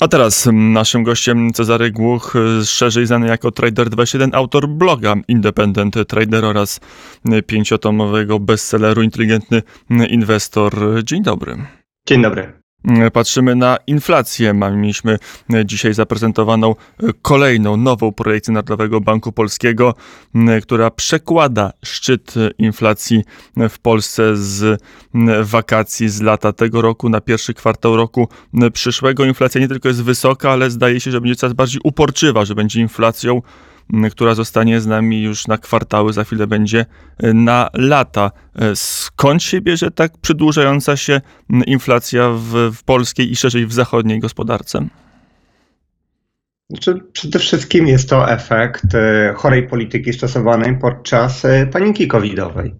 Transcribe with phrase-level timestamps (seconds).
[0.00, 6.80] A teraz naszym gościem Cezary Głuch, szerzej znany jako Trader27, autor bloga Independent Trader oraz
[7.46, 9.62] pięciotomowego bestselleru Inteligentny
[10.10, 10.74] Inwestor.
[11.04, 11.56] Dzień dobry.
[12.08, 12.57] Dzień dobry.
[13.12, 14.54] Patrzymy na inflację.
[14.54, 15.18] Mieliśmy
[15.64, 16.74] dzisiaj zaprezentowaną
[17.22, 19.94] kolejną nową projekcję Narodowego Banku Polskiego,
[20.62, 23.22] która przekłada szczyt inflacji
[23.70, 24.82] w Polsce z
[25.42, 28.28] wakacji z lata tego roku na pierwszy kwartał roku
[28.72, 29.24] przyszłego.
[29.24, 32.80] Inflacja nie tylko jest wysoka, ale zdaje się, że będzie coraz bardziej uporczywa, że będzie
[32.80, 33.42] inflacją
[34.10, 36.86] która zostanie z nami już na kwartały, za chwilę będzie
[37.18, 38.30] e, na lata.
[38.58, 41.20] E, skąd się bierze tak przedłużająca się
[41.66, 44.86] inflacja w, w polskiej i szerzej w zachodniej gospodarce?
[46.70, 48.84] Znaczy, przede wszystkim jest to efekt
[49.36, 51.42] chorej polityki stosowanej podczas
[51.72, 52.74] paniki covidowej.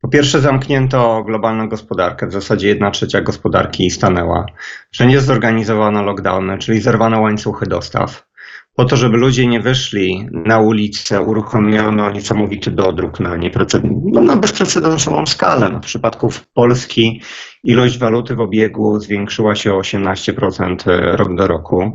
[0.00, 4.46] Po pierwsze, zamknięto globalną gospodarkę, w zasadzie jedna trzecia gospodarki stanęła.
[4.90, 8.28] Wszędzie zorganizowano lockdowny, czyli zerwano łańcuchy dostaw.
[8.76, 13.36] Po to, żeby ludzie nie wyszli na ulicę, uruchomiono niesamowity dodruk na,
[13.84, 15.80] no, na bezprecedensową skalę.
[15.82, 17.22] W przypadku Polski
[17.64, 20.76] ilość waluty w obiegu zwiększyła się o 18%
[21.16, 21.94] rok do roku.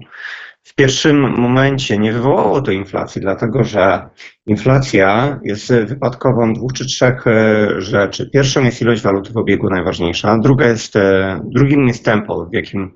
[0.63, 4.09] W pierwszym momencie nie wywołało to inflacji, dlatego że
[4.45, 8.29] inflacja jest wypadkową dwóch czy trzech e, rzeczy.
[8.33, 12.91] Pierwszą jest ilość waluty w obiegu najważniejsza, druga jest, e, drugim jest tempo, w jakim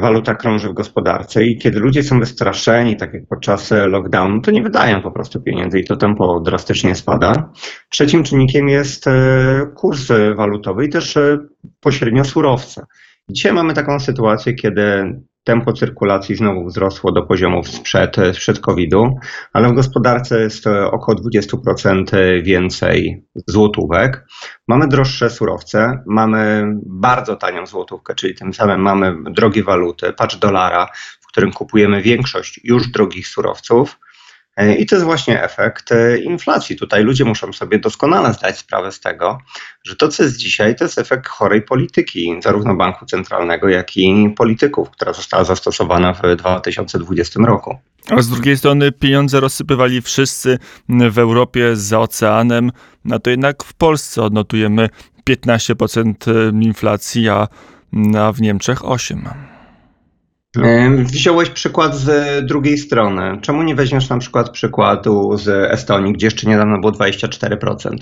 [0.00, 4.62] waluta krąży w gospodarce i kiedy ludzie są wystraszeni, tak jak podczas lockdownu, to nie
[4.62, 7.52] wydają po prostu pieniędzy i to tempo drastycznie spada.
[7.88, 9.12] Trzecim czynnikiem jest e,
[9.74, 11.38] kurs walutowy i też e,
[11.80, 12.86] pośrednio surowce.
[13.30, 19.18] Dzisiaj mamy taką sytuację, kiedy tempo cyrkulacji znowu wzrosło do poziomów sprzed, sprzed COVID-u,
[19.52, 24.26] ale w gospodarce jest około 20% więcej złotówek.
[24.68, 30.88] Mamy droższe surowce, mamy bardzo tanią złotówkę, czyli tym samym mamy drogie waluty, patrz dolara,
[31.20, 33.98] w którym kupujemy większość już drogich surowców.
[34.58, 36.76] E, I to jest właśnie efekt e, inflacji.
[36.76, 39.38] Tutaj ludzie muszą sobie doskonale zdać sprawę z tego,
[39.84, 44.34] że to, co jest dzisiaj, to jest efekt chorej polityki, zarówno banku centralnego, jak i
[44.36, 47.78] polityków, która została zastosowana w 2020 roku.
[48.10, 50.58] A z drugiej strony pieniądze rozsypywali wszyscy
[50.88, 52.72] w Europie za oceanem,
[53.04, 54.88] no to jednak w Polsce odnotujemy
[55.30, 56.14] 15%
[56.62, 57.48] inflacji, a
[58.32, 59.47] w Niemczech 8%.
[61.04, 63.38] Wziąłeś przykład z drugiej strony.
[63.42, 67.96] Czemu nie weźmiesz na przykład przykładu z Estonii, gdzie jeszcze niedawno było 24%?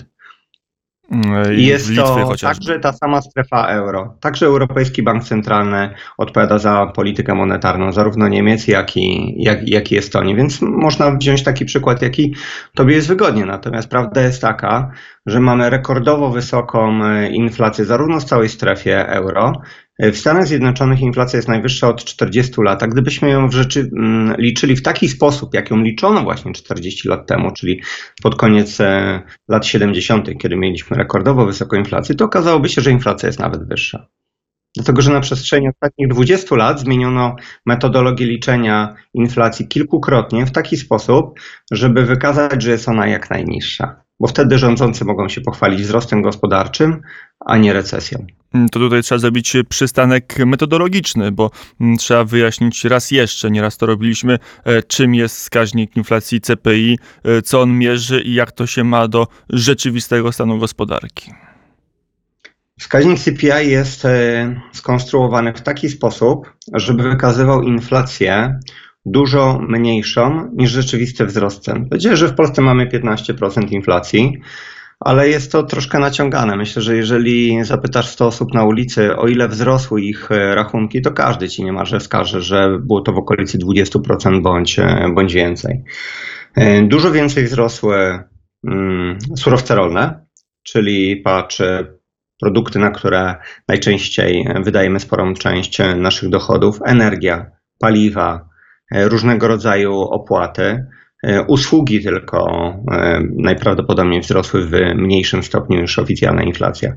[1.10, 2.64] Mm, I jest to chociażby.
[2.64, 4.16] także ta sama strefa euro.
[4.20, 9.96] Także Europejski Bank Centralny odpowiada za politykę monetarną, zarówno Niemiec, jak i, jak, jak i
[9.96, 10.36] Estonii.
[10.36, 12.34] Więc można wziąć taki przykład, jaki
[12.74, 13.46] tobie jest wygodnie.
[13.46, 14.90] Natomiast prawda jest taka,
[15.26, 19.52] że mamy rekordowo wysoką e, inflację zarówno w całej strefie euro,
[19.98, 24.34] w Stanach Zjednoczonych inflacja jest najwyższa od 40 lat, a gdybyśmy ją w rzeczy mm,
[24.38, 27.80] liczyli w taki sposób, jak ją liczono właśnie 40 lat temu, czyli
[28.22, 33.26] pod koniec e, lat 70., kiedy mieliśmy rekordowo wysoką inflację, to okazałoby się, że inflacja
[33.26, 34.06] jest nawet wyższa.
[34.74, 37.36] Dlatego, że na przestrzeni ostatnich 20 lat zmieniono
[37.66, 41.40] metodologię liczenia inflacji kilkukrotnie w taki sposób,
[41.70, 47.02] żeby wykazać, że jest ona jak najniższa bo wtedy rządzący mogą się pochwalić wzrostem gospodarczym,
[47.46, 48.26] a nie recesją.
[48.56, 51.50] Mm, to tutaj trzeba zrobić przystanek metodologiczny, bo
[51.80, 57.42] mm, trzeba wyjaśnić raz jeszcze, nieraz to robiliśmy, e, czym jest wskaźnik inflacji CPI, e,
[57.42, 61.32] co on mierzy i jak to się ma do rzeczywistego stanu gospodarki.
[62.80, 68.60] Wskaźnik CPI jest e, skonstruowany w taki sposób, żeby wykazywał inflację
[69.06, 71.88] dużo mniejszą niż rzeczywisty wzrost cen.
[71.88, 74.40] Powiedziałem, że w Polsce mamy 15% inflacji,
[75.00, 76.56] ale jest to troszkę naciągane.
[76.56, 81.12] Myślę, że jeżeli zapytasz 100 osób na ulicy, o ile wzrosły ich e, rachunki, to
[81.12, 85.84] każdy ci niemalże wskaże, że było to w okolicy 20% bądź, e, bądź więcej.
[86.56, 88.18] E, dużo więcej wzrosły
[88.66, 90.26] mm, surowce rolne,
[90.62, 91.62] czyli patrz,
[92.40, 93.34] produkty, na które
[93.68, 98.48] najczęściej wydajemy sporą część naszych dochodów, energia, paliwa,
[98.92, 100.86] różnego rodzaju opłaty.
[101.22, 106.92] E, usługi tylko e, najprawdopodobniej wzrosły w mniejszym stopniu niż oficjalna inflacja.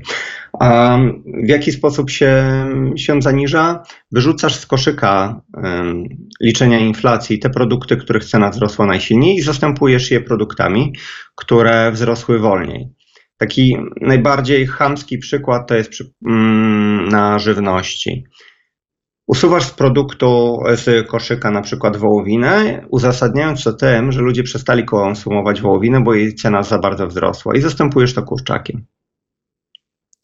[0.60, 0.98] A
[1.44, 2.44] w jaki sposób się,
[2.96, 3.82] się zaniża?
[4.12, 5.40] Wyrzucasz z koszyka
[6.40, 10.92] liczenia inflacji te produkty, których cena wzrosła najsilniej i zastępujesz je produktami,
[11.34, 12.88] które wzrosły wolniej.
[13.36, 15.92] Taki najbardziej chamski przykład to jest
[16.26, 18.24] mm, na żywności.
[19.30, 25.60] Usuwasz z produktu, z koszyka na przykład wołowinę, uzasadniając to tym, że ludzie przestali konsumować
[25.60, 28.86] wołowinę, bo jej cena za bardzo wzrosła i zastępujesz to kurczakiem.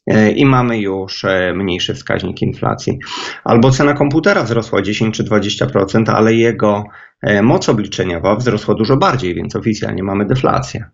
[0.06, 2.98] e, i mamy już e, mniejszy wskaźnik inflacji.
[3.44, 6.84] Albo cena komputera wzrosła 10 czy 20%, ale jego
[7.22, 10.90] e, moc obliczeniowa wzrosła dużo bardziej, więc oficjalnie mamy deflację.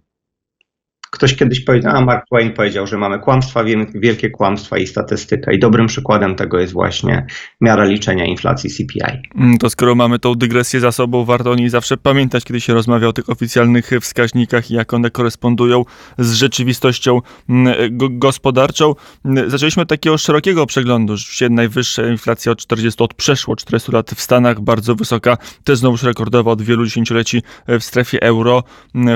[1.22, 3.64] Ktoś kiedyś powiedział, a Mark Twain powiedział, że mamy kłamstwa,
[3.94, 5.52] wielkie kłamstwa i statystyka.
[5.52, 7.26] I dobrym przykładem tego jest właśnie
[7.60, 9.22] miara liczenia inflacji CPI.
[9.36, 12.74] Mm, to skoro mamy tą dygresję za sobą, warto o niej zawsze pamiętać, kiedy się
[12.74, 15.84] rozmawia o tych oficjalnych wskaźnikach i jak one korespondują
[16.18, 17.74] z rzeczywistością mm,
[18.18, 18.94] gospodarczą.
[19.24, 21.16] Mm, zaczęliśmy od takiego szerokiego przeglądu.
[21.16, 26.02] Rzeczywiście najwyższa inflacja od 40, od przeszło 40 lat w Stanach, bardzo wysoka, też znowuż
[26.02, 28.62] rekordowa od wielu dziesięcioleci w strefie euro.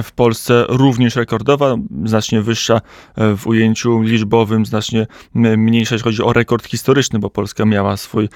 [0.02, 2.80] W Polsce również rekordowa znacznie wyższa
[3.16, 8.28] e, w ujęciu liczbowym, znacznie mniejsza, jeśli chodzi o rekord historyczny, bo Polska miała swój,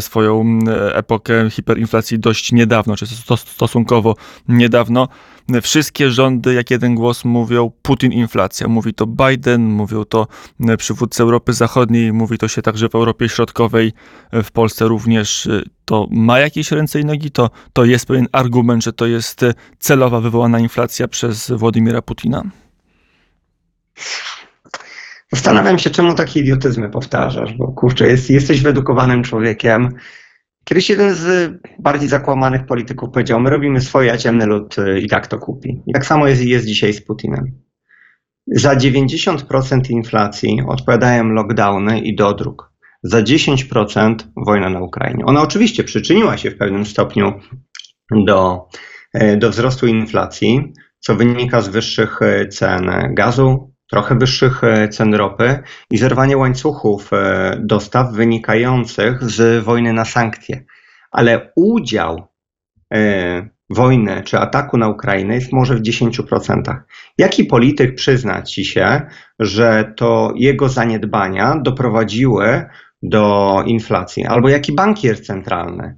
[0.00, 0.58] swoją
[0.92, 3.06] epokę hiperinflacji dość niedawno, czy
[3.36, 4.14] stosunkowo
[4.48, 5.08] niedawno.
[5.62, 8.68] Wszystkie rządy, jak jeden głos, mówią Putin inflacja.
[8.68, 10.26] Mówi to Biden, mówią to
[10.78, 13.92] przywódcy Europy Zachodniej, mówi to się także w Europie Środkowej,
[14.32, 15.48] w Polsce również.
[15.84, 19.44] To ma jakieś ręce i nogi, to, to jest pewien argument, że to jest
[19.78, 22.42] celowa wywołana inflacja przez Władimira Putina.
[25.32, 29.88] Zastanawiam się, czemu takie idiotyzmy powtarzasz, bo kurczę, jest, jesteś wyedukowanym człowiekiem.
[30.64, 35.08] Kiedyś jeden z bardziej zakłamanych polityków powiedział, my robimy swoje, a ciemny lud y, i
[35.08, 35.82] tak to kupi.
[35.86, 37.44] I tak samo jest, jest dzisiaj z Putinem.
[38.46, 42.72] Za 90% inflacji odpowiadają lockdowny i dodruk.
[43.02, 45.24] Za 10% wojna na Ukrainie.
[45.24, 47.32] Ona oczywiście przyczyniła się w pewnym stopniu
[48.26, 48.68] do,
[49.14, 55.14] e, do wzrostu inflacji, co wynika z wyższych e, cen gazu, trochę wyższych e, cen
[55.14, 60.64] ropy i zerwanie łańcuchów e, dostaw wynikających z wojny na sankcje.
[61.10, 62.28] Ale udział
[63.70, 66.76] wojny czy ataku na Ukrainę jest może w 10%.
[67.18, 69.02] Jaki polityk przyzna ci się,
[69.38, 72.64] że to jego zaniedbania doprowadziły
[73.02, 74.26] do inflacji?
[74.26, 75.96] Albo jaki bankier centralny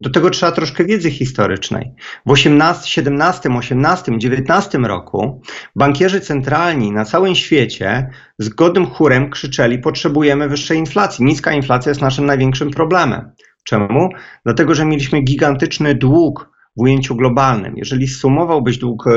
[0.00, 1.94] do tego trzeba troszkę wiedzy historycznej.
[2.26, 5.40] W 18, 17, 18, 19 roku
[5.76, 11.24] bankierzy centralni na całym świecie z godnym chórem krzyczeli: Potrzebujemy wyższej inflacji.
[11.24, 13.30] Niska inflacja jest naszym największym problemem.
[13.64, 14.08] Czemu?
[14.44, 17.76] Dlatego, że mieliśmy gigantyczny dług w ujęciu globalnym.
[17.76, 19.10] Jeżeli sumowałbyś dług e,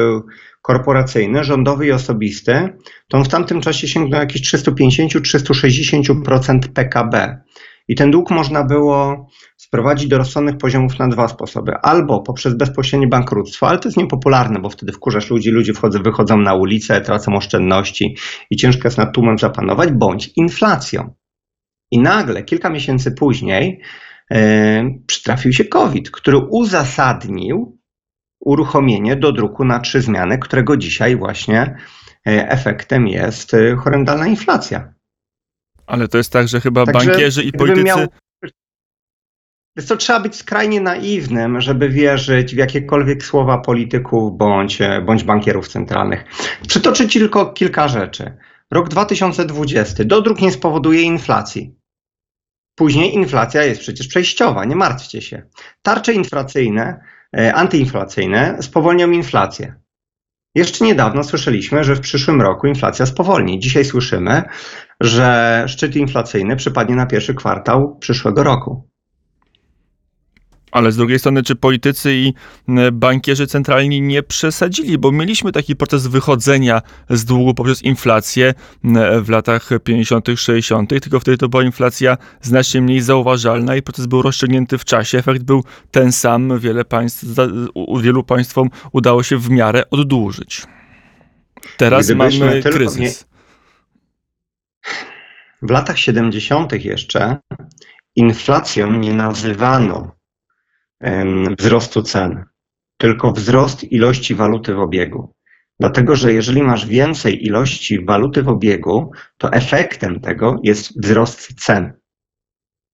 [0.61, 2.73] korporacyjny, rządowy i osobisty,
[3.07, 7.41] to on w tamtym czasie sięgnął jakieś 350-360% PKB.
[7.89, 9.27] I ten dług można było
[9.57, 11.71] sprowadzić do rozsądnych poziomów na dwa sposoby.
[11.81, 16.37] Albo poprzez bezpośrednie bankructwo, ale to jest niepopularne, bo wtedy wkurzasz ludzi, ludzie wchodzą, wychodzą
[16.37, 18.17] na ulicę, tracą oszczędności
[18.49, 21.13] i ciężko jest nad tłumem zapanować, bądź inflacją.
[21.91, 23.81] I nagle, kilka miesięcy później,
[24.31, 24.39] yy,
[25.07, 27.79] przytrafił się COVID, który uzasadnił
[28.39, 31.61] uruchomienie do druku na trzy zmiany, którego dzisiaj właśnie
[32.27, 34.93] e, efektem jest e, horrendalna inflacja.
[35.89, 37.83] Ale to jest tak, że chyba Także, bankierzy i politycy.
[37.83, 37.99] Miał...
[39.77, 45.67] Więc to trzeba być skrajnie naiwnym, żeby wierzyć w jakiekolwiek słowa polityków bądź, bądź bankierów
[45.67, 46.25] centralnych.
[46.67, 48.37] Przytoczę ci tylko kilka rzeczy.
[48.71, 50.03] Rok 2020.
[50.03, 51.75] Dodruk nie spowoduje inflacji.
[52.75, 55.43] Później inflacja jest przecież przejściowa, nie martwcie się.
[55.81, 57.01] Tarcze inflacyjne,
[57.37, 59.75] e, antyinflacyjne spowolnią inflację.
[60.55, 63.59] Jeszcze niedawno słyszeliśmy, że w przyszłym roku inflacja spowolni.
[63.59, 64.43] Dzisiaj słyszymy,
[65.01, 68.89] że szczyt inflacyjny przypadnie na pierwszy kwartał przyszłego roku.
[70.71, 72.33] Ale z drugiej strony, czy politycy i
[72.91, 78.53] bankierzy centralni nie przesadzili, bo mieliśmy taki proces wychodzenia z długu poprzez inflację
[79.21, 84.21] w latach 50., 60., tylko wtedy to była inflacja znacznie mniej zauważalna i proces był
[84.21, 85.17] rozstrzygnięty w czasie.
[85.17, 86.59] Efekt był ten sam.
[86.59, 87.25] Wiele państw,
[88.01, 90.61] wielu państwom udało się w miarę oddłużyć.
[91.77, 92.99] Teraz Gdybyśmy mamy kryzys.
[92.99, 93.11] Nie...
[95.61, 96.85] W latach 70.
[96.85, 97.37] jeszcze
[98.15, 100.18] inflacją nie nazywano
[101.59, 102.45] wzrostu cen,
[102.97, 105.33] tylko wzrost ilości waluty w obiegu.
[105.79, 111.93] Dlatego, że jeżeli masz więcej ilości waluty w obiegu, to efektem tego jest wzrost cen.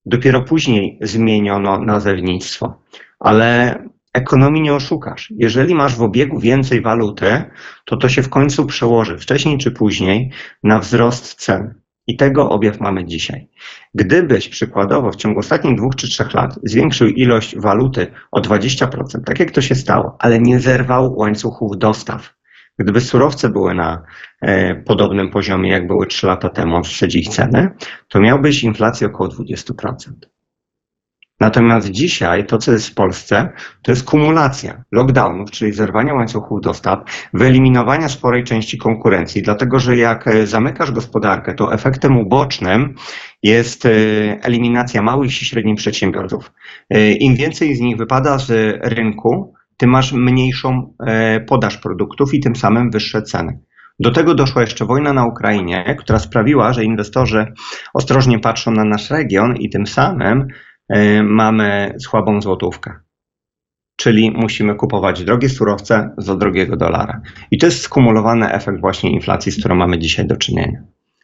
[0.05, 2.81] Dopiero później zmieniono nazewnictwo,
[3.19, 3.79] ale
[4.13, 5.33] ekonomii nie oszukasz.
[5.37, 7.43] Jeżeli masz w obiegu więcej waluty,
[7.85, 10.31] to to się w końcu przełoży wcześniej czy później
[10.63, 11.81] na wzrost cen.
[12.07, 13.47] I tego objaw mamy dzisiaj.
[13.93, 18.87] Gdybyś przykładowo w ciągu ostatnich dwóch czy trzech lat zwiększył ilość waluty o 20%,
[19.25, 22.33] tak jak to się stało, ale nie zerwał łańcuchów dostaw,
[22.79, 24.03] gdyby surowce były na
[24.41, 27.69] e, podobnym poziomie, jak były 3 lata temu, odszedł ich ceny,
[28.07, 29.93] to miałbyś inflację około 20%.
[31.39, 33.49] Natomiast dzisiaj to, co jest w Polsce,
[33.81, 36.99] to jest kumulacja lockdownów, czyli zerwania łańcuchów dostaw,
[37.33, 42.95] wyeliminowania sporej części konkurencji, dlatego że jak e, zamykasz gospodarkę, to efektem ubocznym
[43.43, 43.89] jest e,
[44.41, 46.51] eliminacja małych i średnich przedsiębiorców.
[46.89, 48.51] E, Im więcej z nich wypada z
[48.83, 50.93] rynku, tym masz mniejszą
[51.47, 53.59] podaż produktów i tym samym wyższe ceny.
[53.99, 57.45] Do tego doszła jeszcze wojna na Ukrainie, która sprawiła, że inwestorzy
[57.93, 60.47] ostrożnie patrzą na nasz region i tym samym
[61.23, 62.93] mamy słabą złotówkę.
[63.95, 67.21] Czyli musimy kupować drogie surowce za drogiego dolara.
[67.51, 70.83] I to jest skumulowany efekt właśnie inflacji, z którą mamy dzisiaj do czynienia.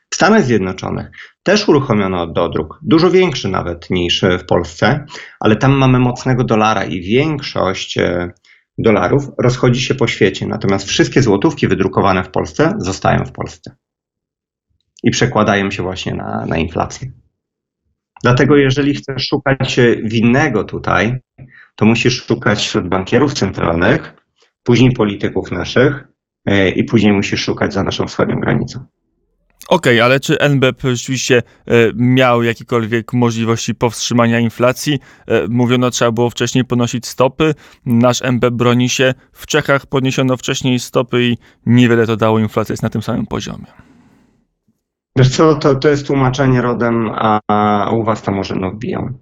[0.09, 1.11] W Stanach Zjednoczonych
[1.43, 5.05] też uruchomiono dodruk, dużo większy nawet niż w Polsce,
[5.39, 8.31] ale tam mamy mocnego dolara i większość e,
[8.77, 10.47] dolarów rozchodzi się po świecie.
[10.47, 13.75] Natomiast wszystkie złotówki wydrukowane w Polsce zostają w Polsce
[15.03, 17.11] i przekładają się właśnie na, na inflację.
[18.23, 21.19] Dlatego jeżeli chcesz szukać winnego tutaj,
[21.75, 24.13] to musisz szukać wśród bankierów centralnych,
[24.63, 26.03] później polityków naszych
[26.45, 28.85] e, i później musisz szukać za naszą wschodnią granicą.
[29.69, 34.99] Okej, okay, ale czy NBP rzeczywiście e, miał jakiekolwiek możliwości powstrzymania inflacji?
[35.27, 37.53] E, mówiono, trzeba było wcześniej ponosić stopy.
[37.85, 39.13] Nasz NBP broni się.
[39.31, 42.39] W Czechach podniesiono wcześniej stopy i niewiele to dało.
[42.39, 43.90] Inflacja jest na tym samym poziomie.
[45.17, 49.13] Wiesz co, to, to jest tłumaczenie rodem, a, a u was to może no wbiją.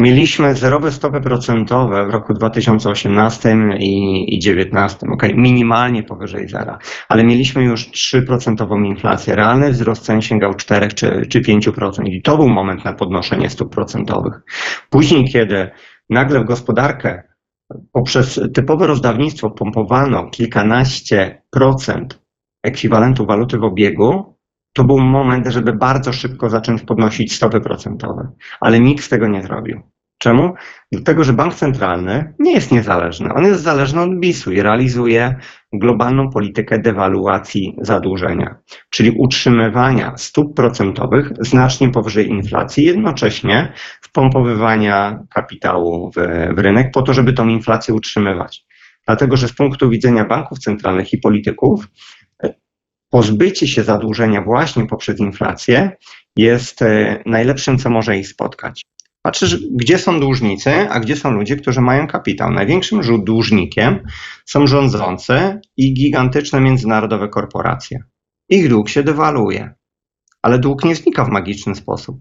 [0.00, 6.78] Mieliśmy zerowe stopy procentowe w roku 2018 i 2019, ok, minimalnie powyżej zera,
[7.08, 9.36] ale mieliśmy już 3% inflację.
[9.36, 13.74] Realny wzrost cen sięgał 4 czy, czy 5% i to był moment na podnoszenie stóp
[13.74, 14.40] procentowych.
[14.90, 15.70] Później, kiedy
[16.10, 17.22] nagle w gospodarkę
[17.92, 22.22] poprzez typowe rozdawnictwo pompowano kilkanaście procent
[22.62, 24.39] ekwiwalentu waluty w obiegu,
[24.72, 28.32] to był moment, żeby bardzo szybko zacząć podnosić stopy procentowe.
[28.60, 29.82] Ale nikt tego nie zrobił.
[30.22, 30.54] Czemu?
[30.92, 33.34] Dlatego, że bank centralny nie jest niezależny.
[33.34, 35.36] On jest zależny od BIS-u i realizuje
[35.72, 38.56] globalną politykę dewaluacji zadłużenia,
[38.90, 46.14] czyli utrzymywania stóp procentowych znacznie powyżej inflacji, jednocześnie wpompowywania kapitału w,
[46.56, 48.64] w rynek po to, żeby tą inflację utrzymywać.
[49.06, 51.88] Dlatego, że z punktu widzenia banków centralnych i polityków,
[53.10, 55.96] pozbycie się zadłużenia właśnie poprzez inflację
[56.36, 58.82] jest e, najlepszym, co może ich spotkać.
[59.22, 62.50] Patrzysz, gdzie są dłużnicy, a gdzie są ludzie, którzy mają kapitał.
[62.50, 64.02] Największym dłużnikiem
[64.44, 68.04] są rządzący i gigantyczne międzynarodowe korporacje.
[68.48, 69.74] Ich dług się dewaluuje,
[70.42, 72.20] ale dług nie znika w magiczny sposób.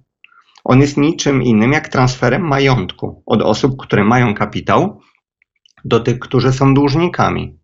[0.64, 5.00] On jest niczym innym jak transferem majątku od osób, które mają kapitał,
[5.86, 7.60] do tych, którzy są dłużnikami.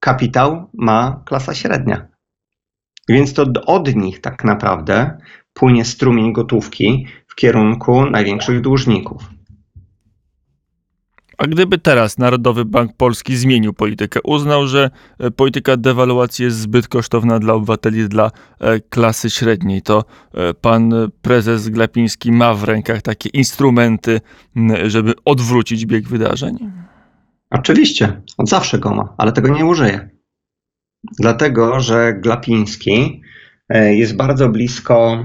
[0.00, 2.08] Kapitał ma klasa średnia.
[3.08, 5.18] Więc to od nich tak naprawdę
[5.52, 9.38] płynie strumień gotówki w kierunku największych dłużników.
[11.38, 16.88] A gdyby teraz Narodowy Bank Polski zmienił politykę, uznał, że e, polityka dewaluacji jest zbyt
[16.88, 23.02] kosztowna dla obywateli, dla e, klasy średniej, to e, pan prezes Glapiński ma w rękach
[23.02, 24.20] takie instrumenty,
[24.86, 26.58] żeby odwrócić bieg wydarzeń?
[27.50, 30.17] Oczywiście, on zawsze go ma, ale tego nie użyje.
[31.18, 33.22] Dlatego, że Glapiński
[33.68, 35.24] e, jest bardzo blisko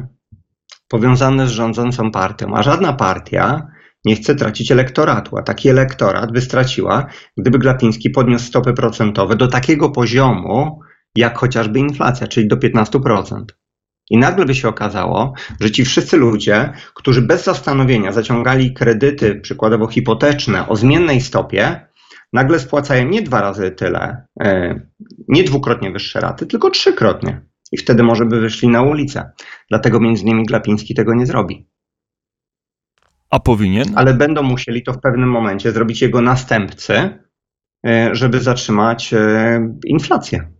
[0.87, 3.67] powiązany z rządzącą partią, a żadna partia
[4.05, 7.05] nie chce tracić elektoratu, a taki elektorat by straciła,
[7.37, 10.79] gdyby Glapiński podniósł stopy procentowe do takiego poziomu,
[11.15, 13.43] jak chociażby inflacja, czyli do 15%.
[14.09, 19.87] I nagle by się okazało, że ci wszyscy ludzie, którzy bez zastanowienia zaciągali kredyty, przykładowo
[19.87, 21.87] hipoteczne, o zmiennej stopie,
[22.33, 24.79] nagle spłacają nie dwa razy tyle, e,
[25.27, 27.41] nie dwukrotnie wyższe raty, tylko trzykrotnie.
[27.71, 29.31] I wtedy może by wyszli na ulicę.
[29.69, 31.67] Dlatego między innymi Glapiński tego nie zrobi.
[33.29, 33.85] A powinien?
[33.95, 37.19] Ale będą musieli to w pewnym momencie zrobić jego następcy,
[37.85, 40.51] e, żeby zatrzymać e, inflację.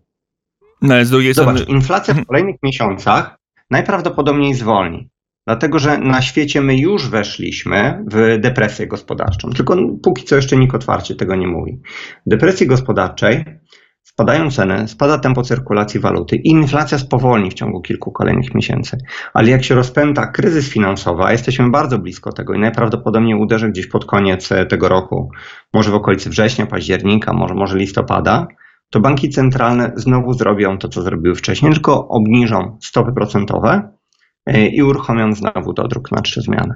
[0.82, 1.77] No, z drugiej Zobacz, strony...
[1.77, 3.38] inflacja w kolejnych miesiącach
[3.70, 5.10] najprawdopodobniej zwolni.
[5.48, 10.76] Dlatego, że na świecie my już weszliśmy w depresję gospodarczą, tylko póki co jeszcze nikt
[10.76, 11.82] otwarcie tego nie mówi.
[12.26, 13.46] W depresji gospodarczej
[14.04, 18.98] spadają ceny, spada tempo cyrkulacji waluty i inflacja spowolni w ciągu kilku kolejnych miesięcy.
[19.34, 23.88] Ale jak się rozpęta kryzys finansowy, a jesteśmy bardzo blisko tego i najprawdopodobniej uderzy gdzieś
[23.88, 25.32] pod koniec tego roku,
[25.74, 28.48] może w okolicy września, października, może, może listopada,
[28.90, 34.03] to banki centralne znowu zrobią to, co zrobiły wcześniej, tylko obniżą stopy procentowe E,
[34.48, 36.76] i uruchomią znowu dodruk na trzy zmiany.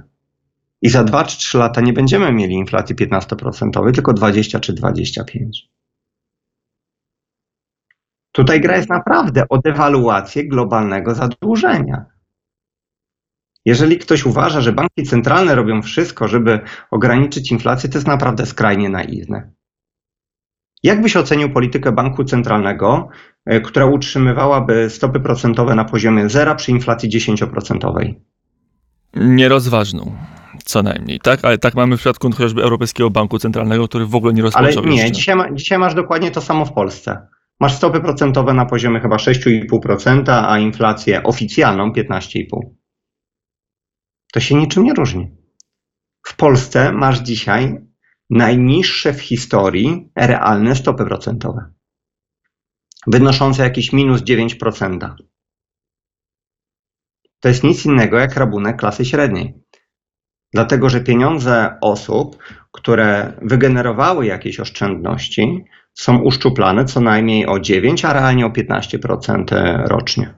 [0.81, 5.69] I za 2 czy 3 lata nie będziemy mieli inflacji 15%, tylko 20 czy 25.
[8.31, 12.05] Tutaj gra jest naprawdę o dewaluację globalnego zadłużenia.
[13.65, 16.59] Jeżeli ktoś uważa, że banki centralne robią wszystko, żeby
[16.91, 19.51] ograniczyć inflację, to jest naprawdę skrajnie naiwne.
[20.83, 26.71] Jak byś ocenił politykę banku centralnego, e, która utrzymywałaby stopy procentowe na poziomie zera przy
[26.71, 28.13] inflacji 10%?
[29.15, 30.11] Nierozważną.
[30.65, 31.45] Co najmniej, tak?
[31.45, 34.91] Ale tak mamy w przypadku chociażby Europejskiego Banku Centralnego, który w ogóle nie rozpoczął Ale
[34.91, 35.11] nie, jeszcze.
[35.11, 37.27] dzisiaj, ma, dzisiaj masz dokładnie to samo w Polsce.
[37.59, 42.43] Masz stopy procentowe na poziomie chyba 6,5%, a inflację oficjalną 15,5%.
[44.33, 45.31] To się niczym nie różni.
[46.25, 47.77] W Polsce masz dzisiaj
[48.29, 51.61] najniższe w historii realne stopy procentowe,
[53.07, 55.13] wynoszące jakieś minus 9%.
[57.39, 59.53] To jest nic innego jak rabunek klasy średniej.
[60.53, 62.37] Dlatego, że pieniądze osób,
[62.71, 70.36] które wygenerowały jakieś oszczędności, są uszczuplane co najmniej o 9, a realnie o 15% rocznie.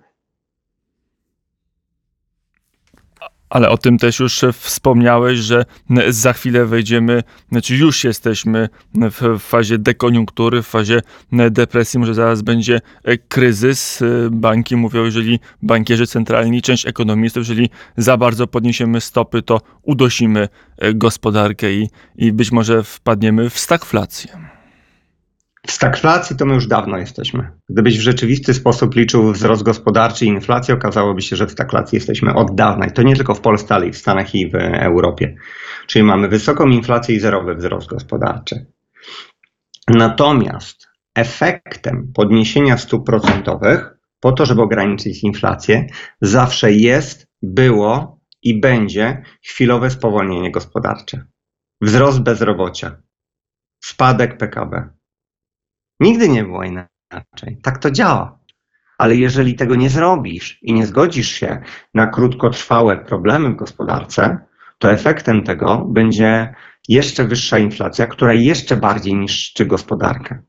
[3.50, 5.66] Ale o tym też już wspomniałeś, że
[6.10, 11.02] za chwilę wejdziemy, znaczy już jesteśmy w fazie dekoniunktury, w fazie
[11.32, 12.82] depresji, może zaraz będzie
[13.28, 14.04] kryzys.
[14.32, 20.50] Banki mówią, jeżeli bankierzy centralni, część ekonomistów, jeżeli za bardzo podniesiemy stopy, to udosimy
[20.94, 24.59] gospodarkę i, i być może wpadniemy w stagflację.
[25.70, 27.52] W stagflacji to my już dawno jesteśmy.
[27.70, 32.34] Gdybyś w rzeczywisty sposób liczył wzrost gospodarczy i inflację, okazałoby się, że w stagflacji jesteśmy
[32.34, 32.86] od dawna.
[32.86, 35.36] I to nie tylko w Polsce, ale i w Stanach i w Europie.
[35.88, 38.66] Czyli mamy wysoką inflację i zerowy wzrost gospodarczy.
[39.88, 45.88] Natomiast efektem podniesienia stóp procentowych, po to, żeby ograniczyć inflację,
[46.22, 51.26] zawsze jest, było i będzie chwilowe spowolnienie gospodarcze.
[51.82, 53.02] Wzrost bezrobocia,
[53.84, 54.99] spadek PKB.
[56.00, 57.58] Nigdy nie było inaczej.
[57.64, 58.40] Tak to działa.
[58.98, 61.62] Ale jeżeli tego nie zrobisz i nie zgodzisz się
[61.94, 64.38] na krótkotrwałe problemy w gospodarce,
[64.78, 66.54] to efektem tego będzie
[66.88, 70.44] jeszcze wyższa inflacja, która jeszcze bardziej niszczy gospodarkę.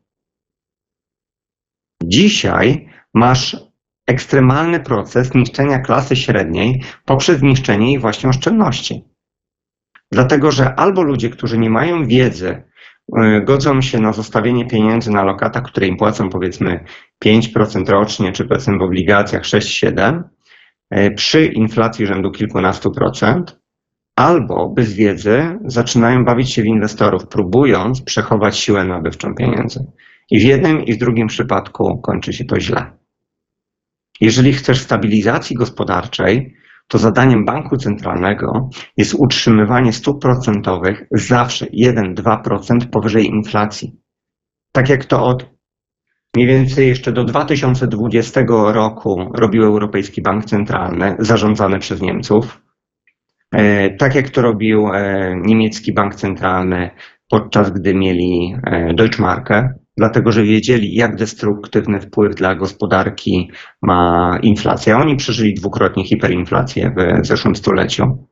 [2.03, 3.57] Dzisiaj masz
[4.07, 9.05] ekstremalny proces niszczenia klasy średniej poprzez niszczenie jej właśnie oszczędności.
[10.13, 12.63] Dlatego, że albo ludzie, którzy nie mają wiedzy,
[13.45, 16.85] godzą się na zostawienie pieniędzy na lokatach, które im płacą powiedzmy
[17.25, 20.23] 5% rocznie, czy powiedzmy w obligacjach 6-7,
[21.17, 23.61] przy inflacji rzędu kilkunastu procent,
[24.17, 29.87] albo bez wiedzy zaczynają bawić się w inwestorów, próbując przechować siłę nabywczą pieniędzy.
[30.31, 32.93] I w jednym i w drugim przypadku kończy się to źle.
[34.21, 36.55] Jeżeli chcesz stabilizacji gospodarczej,
[36.91, 43.97] to zadaniem banku centralnego jest utrzymywanie stóp procentowych zawsze 1-2% powyżej inflacji.
[44.73, 45.51] Tak jak to od
[46.37, 48.41] mniej więcej jeszcze do 2020
[48.73, 52.63] roku robił Europejski Bank Centralny, zarządzany przez Niemców.
[53.99, 54.89] Tak jak to robił
[55.43, 56.91] niemiecki bank centralny,
[57.31, 58.57] podczas gdy mieli
[58.95, 63.51] Deutschmarkę, dlatego że wiedzieli, jak destruktywny wpływ dla gospodarki
[63.83, 64.99] ma inflacja.
[64.99, 68.27] Oni przeżyli dwukrotnie hiperinflację w zeszłym stuleciu.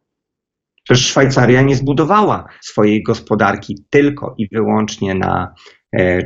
[0.85, 5.55] Przecież Szwajcaria nie zbudowała swojej gospodarki tylko i wyłącznie na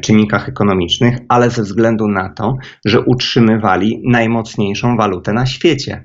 [0.03, 6.05] czynnikach ekonomicznych, ale ze względu na to, że utrzymywali najmocniejszą walutę na świecie.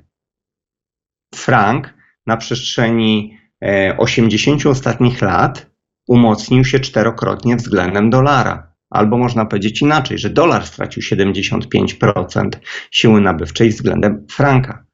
[1.34, 1.94] Frank
[2.26, 3.38] na przestrzeni
[3.98, 5.70] 80 ostatnich lat
[6.08, 8.72] umocnił się czterokrotnie względem dolara.
[8.90, 12.48] Albo można powiedzieć inaczej, że dolar stracił 75%
[12.90, 14.84] siły nabywczej względem franka.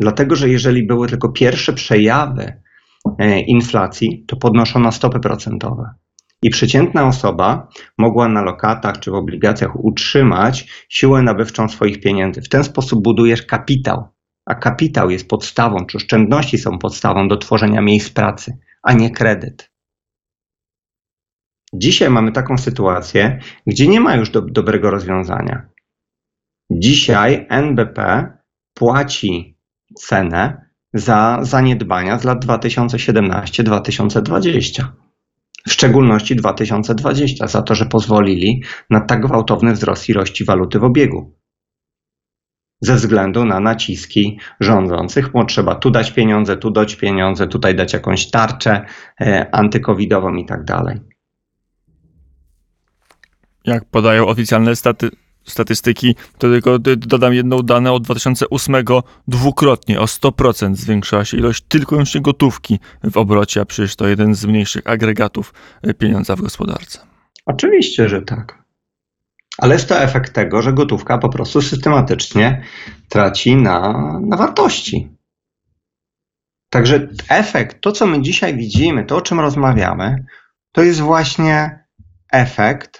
[0.00, 2.62] Dlatego, że jeżeli były tylko pierwsze przejawy
[3.46, 5.90] inflacji, to podnoszono stopy procentowe.
[6.42, 12.42] I przeciętna osoba mogła na lokatach czy w obligacjach utrzymać siłę nabywczą swoich pieniędzy.
[12.42, 14.08] W ten sposób budujesz kapitał,
[14.46, 19.69] a kapitał jest podstawą, czy oszczędności są podstawą do tworzenia miejsc pracy, a nie kredyt.
[21.72, 25.68] Dzisiaj mamy taką sytuację, gdzie nie ma już do, dobrego rozwiązania.
[26.70, 28.26] Dzisiaj NBP
[28.74, 29.58] płaci
[29.96, 34.84] cenę za zaniedbania z lat 2017-2020.
[35.66, 41.34] W szczególności 2020, za to, że pozwolili na tak gwałtowny wzrost ilości waluty w obiegu.
[42.80, 47.92] Ze względu na naciski rządzących, bo trzeba tu dać pieniądze, tu dać pieniądze, tutaj dać
[47.92, 48.84] jakąś tarczę
[49.52, 51.00] antykowidową i tak dalej.
[53.64, 55.10] Jak podają oficjalne staty,
[55.44, 58.76] statystyki, to tylko dodam jedną dane od 2008
[59.28, 64.34] dwukrotnie, o 100% zwiększyła się ilość tylko już gotówki w obrocie, a przecież to jeden
[64.34, 65.54] z mniejszych agregatów
[65.98, 66.98] pieniądza w gospodarce.
[67.46, 68.60] Oczywiście, że tak.
[69.58, 72.62] Ale jest to efekt tego, że gotówka po prostu systematycznie
[73.08, 75.08] traci na, na wartości.
[76.70, 80.24] Także efekt, to co my dzisiaj widzimy, to o czym rozmawiamy,
[80.72, 81.84] to jest właśnie
[82.32, 82.99] efekt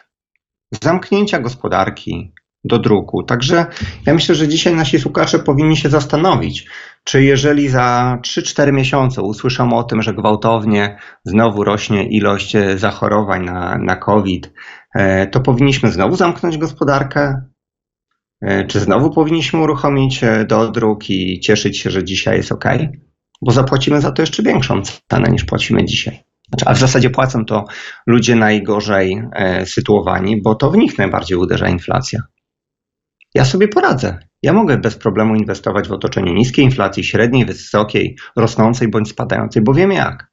[0.83, 2.33] zamknięcia gospodarki
[2.64, 3.22] do druku.
[3.22, 3.66] Także
[4.06, 6.66] ja myślę, że dzisiaj nasi słuchacze powinni się zastanowić,
[7.04, 13.78] czy jeżeli za 3-4 miesiące usłyszą o tym, że gwałtownie znowu rośnie ilość zachorowań na,
[13.78, 14.52] na COVID,
[14.94, 17.42] e, to powinniśmy znowu zamknąć gospodarkę?
[18.40, 22.64] E, czy znowu powinniśmy uruchomić e, dodruk i cieszyć się, że dzisiaj jest ok?
[23.42, 26.29] Bo zapłacimy za to jeszcze większą cenę niż płacimy dzisiaj.
[26.50, 27.64] Znaczy, a w zasadzie płacą to
[28.06, 29.22] ludzie najgorzej
[29.64, 32.20] sytuowani, bo to w nich najbardziej uderza inflacja.
[33.34, 34.18] Ja sobie poradzę.
[34.42, 39.74] Ja mogę bez problemu inwestować w otoczeniu niskiej inflacji, średniej, wysokiej, rosnącej bądź spadającej, bo
[39.74, 40.30] wiem jak.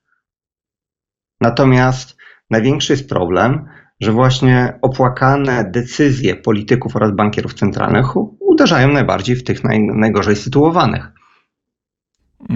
[1.41, 2.17] Natomiast
[2.49, 3.65] największy jest problem,
[4.01, 8.07] że właśnie opłakane decyzje polityków oraz bankierów centralnych
[8.39, 11.11] uderzają najbardziej w tych naj, najgorzej sytuowanych.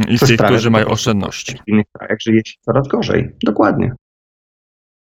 [0.07, 1.57] I w tych, którzy mają oszczędności.
[1.57, 3.35] W innych krajach żyje się coraz gorzej.
[3.45, 3.95] Dokładnie.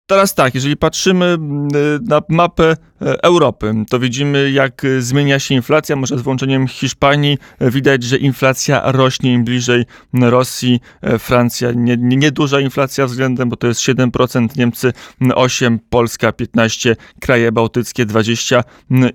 [0.09, 1.67] Teraz tak, jeżeli patrzymy mm,
[2.01, 5.95] na mapę Europy, to widzimy, jak zmienia się inflacja.
[5.95, 10.79] Może z włączeniem Hiszpanii widać, że inflacja rośnie im bliżej Rosji.
[11.19, 17.51] Francja nieduża nie, nie inflacja względem, bo to jest 7%, Niemcy 8%, Polska 15%, kraje
[17.51, 18.63] bałtyckie 20%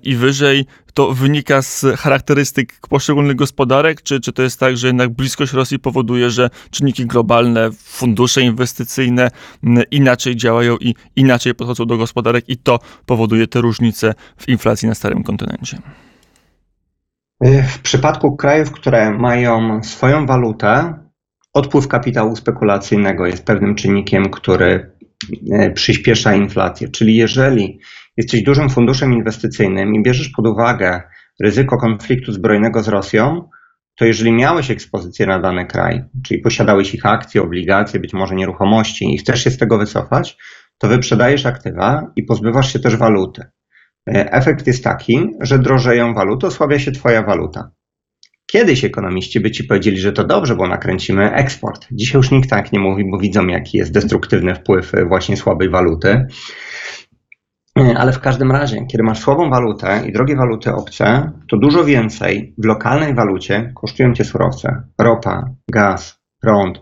[0.03, 5.09] i wyżej to wynika z charakterystyk poszczególnych gospodarek, czy, czy to jest tak, że jednak
[5.09, 9.31] bliskość Rosji powoduje, że czynniki globalne, fundusze inwestycyjne
[9.91, 13.74] inaczej działają i inaczej podchodzą do gospodarek i to powoduje te różnice
[14.37, 15.77] w inflacji na starym kontynencie?
[17.67, 20.93] W przypadku krajów, które mają swoją walutę,
[21.53, 24.91] odpływ kapitału spekulacyjnego jest pewnym czynnikiem, który
[25.51, 26.89] e, przyspiesza inflację.
[26.89, 27.79] Czyli jeżeli
[28.17, 31.01] jesteś dużym funduszem inwestycyjnym i bierzesz pod uwagę
[31.41, 33.49] ryzyko konfliktu zbrojnego z Rosją,
[33.95, 39.13] to jeżeli miałeś ekspozycję na dany kraj, czyli posiadałeś ich akcje, obligacje, być może nieruchomości
[39.13, 40.37] i chcesz się z tego wycofać,
[40.77, 43.43] to wyprzedajesz aktywa i pozbywasz się też waluty.
[44.09, 47.71] E, efekt jest taki, że drożeją waluty, osłabia się twoja waluta.
[48.45, 51.87] Kiedyś ekonomiści by ci powiedzieli, że to dobrze, bo nakręcimy eksport.
[51.91, 56.27] Dzisiaj już nikt tak nie mówi, bo widzą, jaki jest destruktywny wpływ właśnie słabej waluty.
[57.79, 61.83] E, ale w każdym razie, kiedy masz słabą walutę i drogie waluty obce, to dużo
[61.83, 64.83] więcej w lokalnej walucie kosztują cię surowce.
[64.97, 66.79] Ropa, gaz, prąd.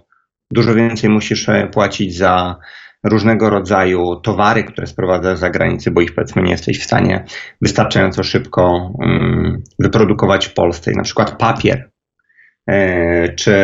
[0.52, 2.58] Dużo więcej musisz e, płacić za
[3.04, 7.26] różnego rodzaju towary, które sprowadzasz z zagranicy, bo ich powiedzmy nie jesteś w stanie
[7.62, 10.92] wystarczająco szybko um, wyprodukować w Polsce.
[10.96, 11.92] na przykład papier
[12.68, 13.56] e, czy,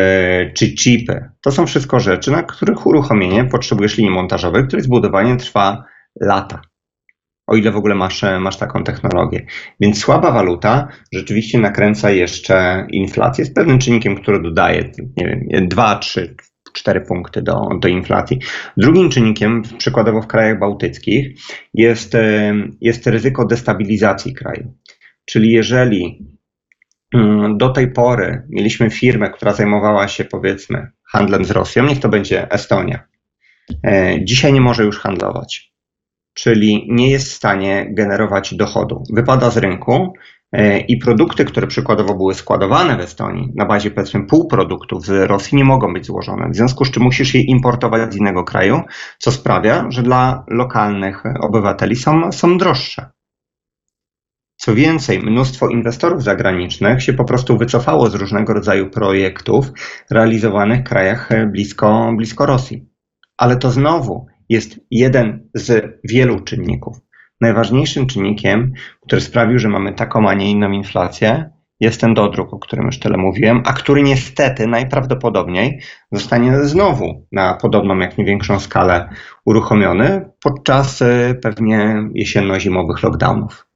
[0.56, 1.30] czy chipy.
[1.40, 5.84] To są wszystko rzeczy, na których uruchomienie potrzebujesz linii montażowej, której zbudowanie trwa
[6.20, 6.60] lata
[7.50, 9.46] o ile w ogóle masz, masz taką technologię.
[9.80, 15.98] Więc słaba waluta rzeczywiście nakręca jeszcze inflację z pewnym czynnikiem, który dodaje, nie wiem, 2,
[15.98, 16.36] 3,
[16.72, 18.38] 4 punkty do, do inflacji.
[18.76, 21.40] Drugim czynnikiem, przykładowo w krajach bałtyckich,
[21.74, 22.16] jest,
[22.80, 24.74] jest ryzyko destabilizacji kraju.
[25.24, 26.26] Czyli jeżeli
[27.14, 32.08] mm, do tej pory mieliśmy firmę, która zajmowała się powiedzmy handlem z Rosją, niech to
[32.08, 33.04] będzie Estonia.
[33.86, 35.70] E, dzisiaj nie może już handlować
[36.34, 39.02] czyli nie jest w stanie generować dochodu.
[39.12, 40.39] Wypada z rynku e,
[40.88, 45.64] i produkty, które przykładowo były składowane w Estonii na bazie powiedzmy półproduktów z Rosji nie
[45.64, 48.80] mogą być złożone, w związku z czym musisz je importować z innego kraju,
[49.18, 53.10] co sprawia, że dla lokalnych obywateli są, są droższe.
[54.56, 59.66] Co więcej, mnóstwo inwestorów zagranicznych się po prostu wycofało z różnego rodzaju projektów
[60.10, 62.88] realizowanych w krajach blisko, blisko Rosji.
[63.36, 67.09] Ale to znowu jest jeden z wielu czynników.
[67.40, 68.72] Najważniejszym czynnikiem,
[69.06, 71.50] który sprawił, że mamy taką, a nie inną inflację,
[71.80, 75.80] jest ten dodruk, o którym już tyle mówiłem, a który niestety najprawdopodobniej
[76.12, 79.08] zostanie znowu na podobną, jak nie większą skalę
[79.44, 83.66] uruchomiony podczas y, pewnie jesienno-zimowych lockdownów.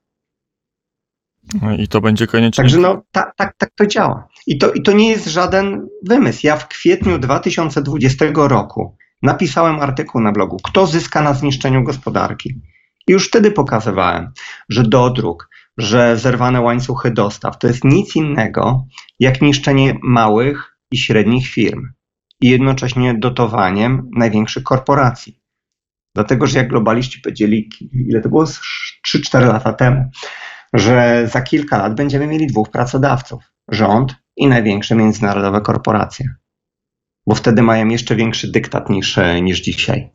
[1.62, 2.64] No I to będzie koniecznie.
[2.64, 4.28] Także no, tak, tak, tak to działa.
[4.46, 6.46] I to, I to nie jest żaden wymysł.
[6.46, 12.60] Ja w kwietniu 2020 roku napisałem artykuł na blogu, kto zyska na zniszczeniu gospodarki.
[13.08, 14.32] Już wtedy pokazywałem,
[14.68, 18.86] że dodruk, że zerwane łańcuchy dostaw to jest nic innego
[19.18, 21.88] jak niszczenie małych i średnich firm
[22.40, 25.40] i jednocześnie dotowaniem największych korporacji.
[26.14, 27.68] Dlatego, że jak globaliści powiedzieli,
[28.08, 30.10] ile to było 3-4 lata temu,
[30.72, 36.34] że za kilka lat będziemy mieli dwóch pracodawców: rząd i największe międzynarodowe korporacje
[37.26, 40.10] bo wtedy mają jeszcze większy dyktat niż, e, niż dzisiaj.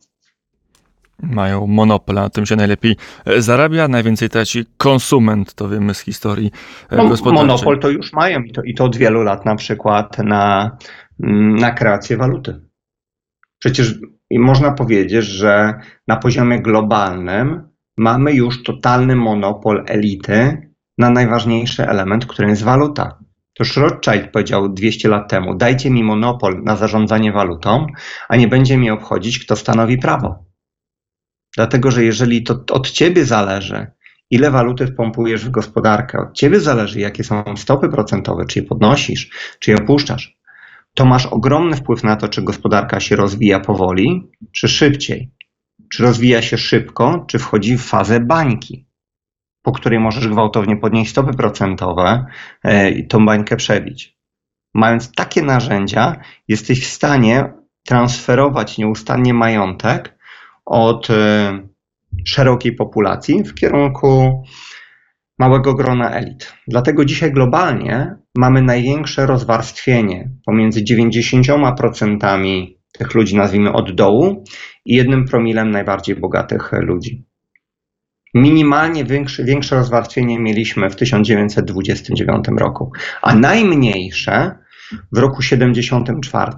[1.22, 6.50] Mają monopol, na tym się najlepiej e, zarabia, najwięcej traci konsument, to wiemy z historii
[6.90, 7.46] e, no, gospodarczej.
[7.46, 10.76] Monopol to już mają i to, i to od wielu lat na przykład na
[11.22, 12.60] mm, na kreację waluty.
[13.58, 13.98] Przecież
[14.38, 15.74] można powiedzieć, że
[16.08, 23.18] na poziomie globalnym mamy już totalny monopol elity na najważniejszy element, którym jest waluta.
[23.54, 27.86] Toż Rothschild powiedział 200 lat temu: Dajcie mi monopol na zarządzanie walutą,
[28.28, 30.49] a nie będzie mi obchodzić, kto stanowi prawo.
[31.56, 33.86] Dlatego, że jeżeli to od ciebie zależy,
[34.30, 39.30] ile waluty wpompujesz w gospodarkę, od ciebie zależy, jakie są stopy procentowe, czy je podnosisz,
[39.58, 40.40] czy je opuszczasz,
[40.94, 45.30] to masz ogromny wpływ na to, czy gospodarka się rozwija powoli, czy szybciej.
[45.92, 48.86] Czy rozwija się szybko, czy wchodzi w fazę bańki,
[49.62, 52.26] po której możesz gwałtownie podnieść stopy procentowe
[52.64, 54.18] e, i tą bańkę przebić.
[54.74, 56.16] Mając takie narzędzia,
[56.48, 57.52] jesteś w stanie
[57.84, 60.18] transferować nieustannie majątek
[60.70, 61.58] od e,
[62.24, 64.42] szerokiej populacji w kierunku
[65.38, 66.52] małego grona elit.
[66.68, 74.44] Dlatego dzisiaj globalnie mamy największe rozwarstwienie pomiędzy 90% tych ludzi, nazwijmy od dołu,
[74.84, 77.24] i jednym promilem najbardziej bogatych ludzi.
[78.34, 84.58] Minimalnie większe, większe rozwarstwienie mieliśmy w 1929 roku, a najmniejsze
[85.12, 86.52] w roku 74,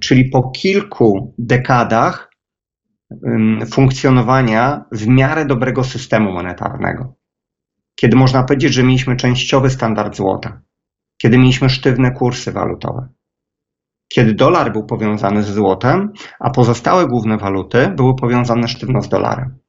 [0.00, 2.33] czyli po kilku dekadach
[3.72, 7.14] funkcjonowania w miarę dobrego systemu monetarnego.
[7.94, 10.60] Kiedy można powiedzieć, że mieliśmy częściowy standard złota,
[11.18, 13.08] kiedy mieliśmy sztywne kursy walutowe,
[14.08, 19.63] kiedy dolar był powiązany z złotem, a pozostałe główne waluty były powiązane sztywno z dolarem.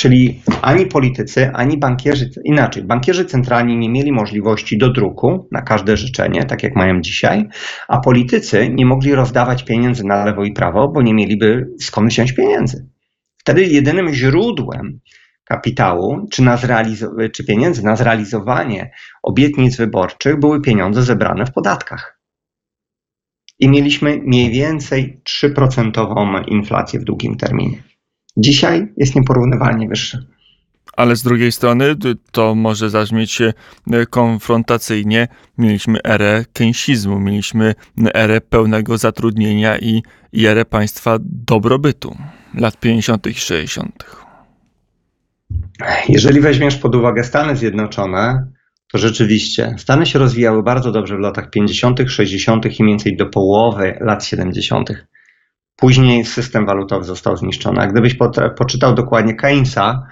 [0.00, 5.96] Czyli ani politycy, ani bankierzy, inaczej, bankierzy centralni nie mieli możliwości do druku na każde
[5.96, 7.48] życzenie, tak jak mają dzisiaj,
[7.88, 12.32] a politycy nie mogli rozdawać pieniędzy na lewo i prawo, bo nie mieliby skąd wziąć
[12.32, 12.88] pieniędzy.
[13.38, 15.00] Wtedy jedynym źródłem
[15.44, 16.58] kapitału czy, na
[17.32, 18.90] czy pieniędzy na zrealizowanie
[19.22, 22.20] obietnic wyborczych były pieniądze zebrane w podatkach.
[23.58, 27.89] I mieliśmy mniej więcej 3% inflację w długim terminie.
[28.36, 30.26] Dzisiaj jest nieporównywalnie wyższy.
[30.96, 31.96] Ale z drugiej strony
[32.32, 33.52] to może zabrzmieć się
[33.92, 35.28] e, konfrontacyjnie.
[35.58, 37.74] Mieliśmy erę keynesizmu, mieliśmy
[38.14, 42.16] erę pełnego zatrudnienia i, i erę państwa dobrobytu
[42.54, 43.26] lat 50.
[43.26, 44.04] i 60.
[46.08, 48.46] Jeżeli weźmiesz pod uwagę Stany Zjednoczone,
[48.92, 52.66] to rzeczywiście Stany się rozwijały bardzo dobrze w latach 50., 60.
[52.66, 54.90] i mniej więcej do połowy lat 70.
[55.80, 57.80] Później system walutowy został zniszczony.
[57.80, 58.16] A gdybyś
[58.58, 60.06] poczytał dokładnie Keynesa,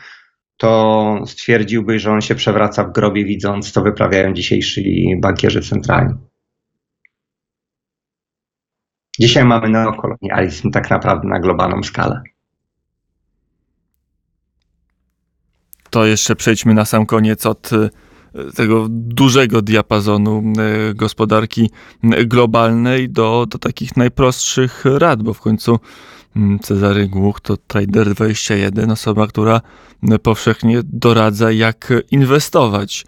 [0.56, 6.14] to stwierdziłbyś, że on się przewraca w grobie, widząc, co wyprawiają dzisiejsi bankierzy centralni.
[9.20, 12.22] Dzisiaj mamy neokolonializm tak naprawdę na globalną skalę.
[15.90, 17.70] To jeszcze przejdźmy na sam koniec od
[18.54, 21.70] tego dużego diapazonu e, gospodarki
[22.02, 25.78] globalnej do, do takich najprostszych rad, bo w końcu
[26.36, 29.60] mm, Cezary Głuch to Trader 21, osoba, która
[30.22, 33.04] powszechnie doradza, jak inwestować.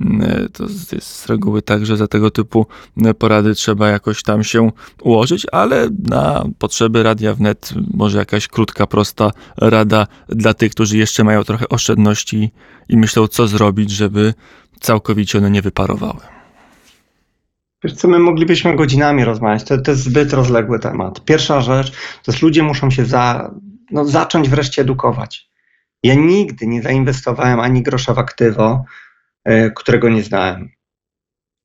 [0.00, 2.66] Mm, to jest z reguły tak, że za tego typu
[3.18, 4.70] porady trzeba jakoś tam się
[5.02, 11.24] ułożyć, ale na potrzeby Radia Wnet może jakaś krótka, prosta rada dla tych, którzy jeszcze
[11.24, 12.50] mają trochę oszczędności
[12.88, 14.34] i myślą, co zrobić, żeby
[14.80, 16.20] całkowicie one nie wyparowały.
[17.84, 21.24] Wiesz co, my moglibyśmy godzinami rozmawiać, to, to jest zbyt rozległy temat.
[21.24, 23.54] Pierwsza rzecz, to jest ludzie muszą się za,
[23.90, 25.50] no, zacząć wreszcie edukować.
[26.02, 28.84] Ja nigdy nie zainwestowałem ani grosza w aktywo,
[29.76, 30.68] którego nie znałem.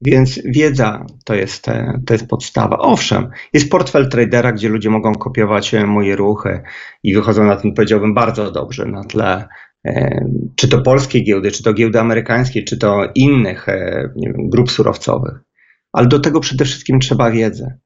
[0.02, 2.78] Więc wiedza to jest, e, to jest podstawa.
[2.78, 6.62] Owszem, jest portfel tradera, gdzie ludzie mogą kopiować e, moje ruchy
[7.04, 9.48] i wychodzą na tym, powiedziałbym, bardzo dobrze na tle
[9.86, 14.72] E, czy to polskie giełdy, czy to giełdy amerykańskie, czy to innych e, wiem, grup
[14.72, 15.40] surowcowych.
[15.94, 17.80] Ale do tego przede wszystkim trzeba wiedzy.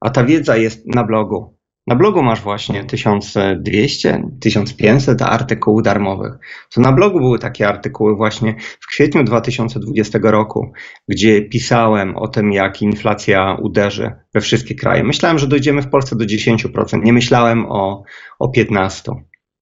[0.00, 1.53] A ta wiedza jest na blogu.
[1.86, 6.32] Na blogu masz właśnie 1200, 1500 artykułów darmowych.
[6.74, 10.72] To na blogu były takie artykuły właśnie w kwietniu 2020 roku,
[11.08, 15.04] gdzie pisałem o tym, jak inflacja uderzy we wszystkie kraje.
[15.04, 17.02] Myślałem, że dojdziemy w Polsce do 10%.
[17.02, 18.02] Nie myślałem o,
[18.38, 19.14] o 15%.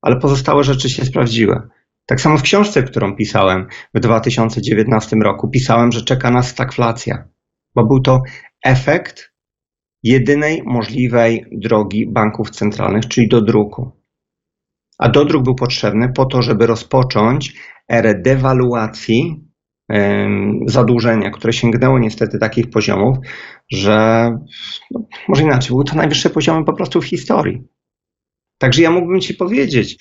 [0.03, 1.61] Ale pozostałe rzeczy się sprawdziły.
[2.07, 7.29] Tak samo w książce, którą pisałem w 2019 roku, pisałem, że czeka nas stagflacja,
[7.75, 8.23] bo był to
[8.65, 9.32] efekt
[10.03, 13.91] jedynej możliwej drogi banków centralnych, czyli do druku.
[14.99, 17.55] A dodruk był potrzebny po to, żeby rozpocząć
[17.89, 19.45] erę dewaluacji
[20.67, 23.19] zadłużenia, które sięgnęło niestety takich poziomów,
[23.73, 24.29] że
[24.91, 27.63] no, może inaczej, były to najwyższe poziomy po prostu w historii.
[28.59, 29.99] Także ja mógłbym Ci powiedzieć,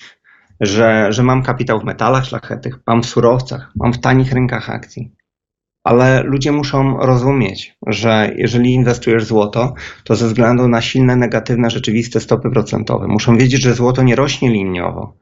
[0.60, 5.12] że, że mam kapitał w metalach szlachetnych, mam w surowcach, mam w tanich rynkach akcji.
[5.84, 12.20] Ale ludzie muszą rozumieć, że jeżeli inwestujesz złoto, to ze względu na silne negatywne rzeczywiste
[12.20, 13.06] stopy procentowe.
[13.08, 15.16] Muszą wiedzieć, że złoto nie rośnie liniowo.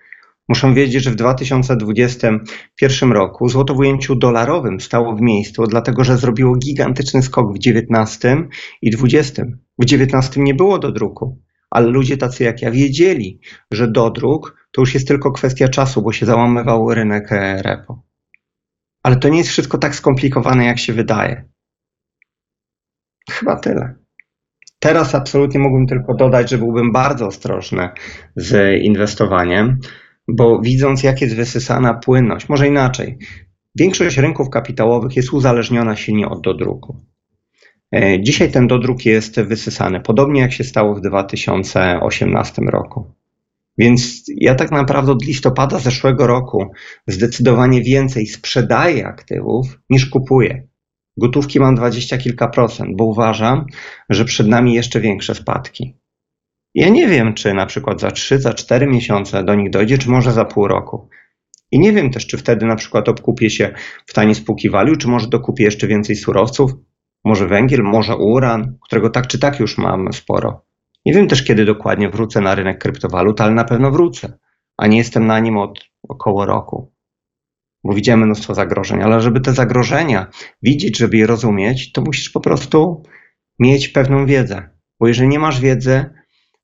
[0.49, 6.19] Muszą wiedzieć, że w 2021 roku złoto w ujęciu dolarowym stało w miejscu, dlatego że
[6.19, 8.37] zrobiło gigantyczny skok w 19
[8.83, 9.45] i 20.
[9.79, 11.39] W 19 nie było do druku,
[11.71, 13.41] ale ludzie tacy jak ja wiedzieli,
[13.73, 18.10] że dodruk to już jest tylko kwestia czasu, bo się załamywał rynek e, repo.
[19.03, 21.45] Ale to nie jest wszystko tak skomplikowane, jak się wydaje.
[23.31, 23.95] Chyba tyle.
[24.79, 27.89] Teraz absolutnie mógłbym tylko dodać, że byłbym bardzo ostrożny
[28.37, 29.79] z inwestowaniem,
[30.29, 33.19] bo widząc, jak jest wysysana płynność, może inaczej,
[33.79, 36.97] większość rynków kapitałowych jest uzależniona silnie od dodruku.
[37.95, 43.20] E, Dzisiaj ten dodruk jest wysysany, podobnie jak się stało w 2018 roku.
[43.79, 46.73] Więc ja tak naprawdę od listopada zeszłego roku
[47.07, 50.69] zdecydowanie więcej sprzedaję aktywów niż kupuję.
[51.17, 53.67] Gotówki mam 20 kilka procent, bo uważam,
[54.09, 55.97] że przed nami jeszcze większe spadki.
[56.75, 60.11] Ja nie wiem, czy na przykład za 3, za 4 miesiące do nich dojdzie, czy
[60.11, 61.09] może za pół roku.
[61.71, 63.75] I nie wiem też, czy wtedy na przykład obkupię się
[64.07, 66.73] w tanie spółki value, czy może dokupię jeszcze więcej surowców,
[67.25, 70.70] może węgiel, może uran, którego tak czy tak już mam sporo.
[71.05, 74.39] Nie wiem też, kiedy dokładnie wrócę na rynek kryptowalut, ale na pewno wrócę,
[74.77, 76.95] a nie jestem na nim od około roku.
[77.85, 80.27] Bo widziałem mnóstwo zagrożeń, ale żeby te zagrożenia
[80.63, 83.03] widzieć, żeby je rozumieć, to musisz po prostu
[83.59, 84.71] mieć pewną wiedzę.
[85.01, 86.05] Bo jeżeli nie masz wiedzy,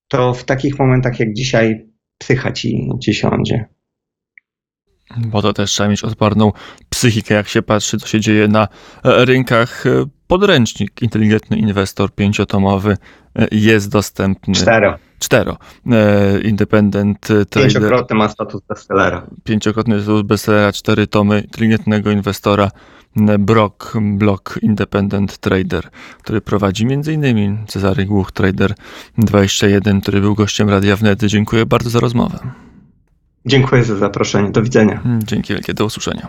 [0.08, 1.86] to w takich momentach jak dzisiaj
[2.18, 3.64] psycha ci, ci siądzie.
[5.16, 6.52] Bo to też trzeba mieć odporną
[6.90, 8.68] psychikę, jak się patrzy, co się dzieje na
[9.04, 9.84] rynkach.
[10.26, 12.96] E, Podręcznik Inteligentny Inwestor pięciotomowy
[13.38, 14.54] e, jest dostępny.
[14.54, 14.98] Cztero.
[15.18, 15.56] Cztero.
[15.90, 17.62] E, Independent Trader.
[17.62, 19.26] Pięciokrotny ma status bestsellera.
[19.44, 22.70] Pięciokrotny tytuł bestsellera, cztery tomy inteligentnego inwestora.
[23.28, 25.88] e, Brock, Block Independent Trader,
[26.22, 27.66] który prowadzi m.in.
[27.66, 28.74] Cezary Głuch, Trader
[29.18, 31.24] 21, który był gościem Radia Wnet.
[31.24, 32.38] Dziękuję bardzo za rozmowę.
[33.46, 34.50] Dziękuję za zaproszenie.
[34.50, 35.02] Do widzenia.
[35.24, 36.28] Dzięki wielkie, do usłyszenia.